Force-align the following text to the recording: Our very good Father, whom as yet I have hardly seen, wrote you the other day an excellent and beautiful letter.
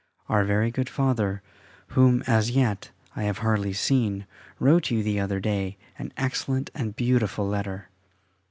Our 0.27 0.43
very 0.45 0.71
good 0.71 0.89
Father, 0.89 1.43
whom 1.89 2.23
as 2.25 2.49
yet 2.49 2.89
I 3.15 3.21
have 3.25 3.37
hardly 3.37 3.71
seen, 3.71 4.25
wrote 4.57 4.89
you 4.89 5.03
the 5.03 5.19
other 5.19 5.39
day 5.39 5.77
an 5.99 6.11
excellent 6.17 6.71
and 6.73 6.95
beautiful 6.95 7.47
letter. 7.47 7.87